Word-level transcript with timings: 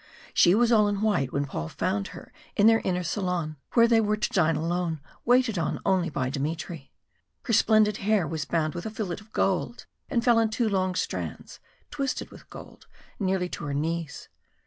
She 0.33 0.55
was 0.55 0.71
all 0.71 0.87
in 0.87 1.01
white 1.03 1.31
when 1.31 1.45
Paul 1.45 1.67
found 1.69 2.07
her 2.07 2.33
in 2.55 2.65
their 2.65 2.79
inner 2.83 3.03
salon, 3.03 3.57
where 3.73 3.87
they 3.87 4.01
were 4.01 4.17
to 4.17 4.33
dine 4.33 4.55
alone, 4.55 4.99
waited 5.25 5.59
on 5.59 5.79
only 5.85 6.09
by 6.09 6.31
Dmitry. 6.31 6.91
Her 7.43 7.53
splendid 7.53 7.97
hair 7.97 8.27
was 8.27 8.43
bound 8.45 8.73
with 8.73 8.87
a 8.87 8.89
fillet 8.89 9.17
of 9.19 9.31
gold, 9.31 9.85
and 10.09 10.23
fell 10.23 10.39
in 10.39 10.49
two 10.49 10.67
long 10.67 10.95
strands, 10.95 11.59
twisted 11.91 12.31
with 12.31 12.49
gold, 12.49 12.87
nearly 13.19 13.47
to 13.49 13.65
her 13.65 13.75
knees. 13.75 14.27